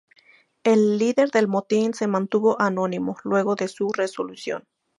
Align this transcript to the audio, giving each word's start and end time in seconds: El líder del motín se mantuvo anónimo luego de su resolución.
El 0.63 0.97
líder 0.97 1.29
del 1.29 1.47
motín 1.47 1.93
se 1.93 2.07
mantuvo 2.07 2.59
anónimo 2.59 3.17
luego 3.23 3.53
de 3.53 3.67
su 3.67 3.91
resolución. 3.93 4.63